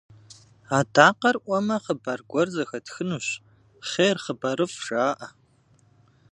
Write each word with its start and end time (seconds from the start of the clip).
Адакъэр 0.77 1.37
ӏуэмэ, 1.43 1.77
хъыбар 1.83 2.19
гуэр 2.29 2.47
зэхэтхынущ, 2.55 3.27
«хъер, 3.89 4.17
хъыбарыфӏ» 4.23 4.79
жаӏэ. 4.85 5.27